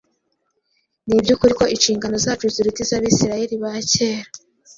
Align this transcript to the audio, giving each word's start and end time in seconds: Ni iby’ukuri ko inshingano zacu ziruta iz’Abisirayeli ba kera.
Ni 1.07 1.15
iby’ukuri 1.19 1.53
ko 1.59 1.63
inshingano 1.75 2.15
zacu 2.25 2.45
ziruta 2.55 2.79
iz’Abisirayeli 2.85 3.55
ba 3.63 3.73
kera. 3.91 4.29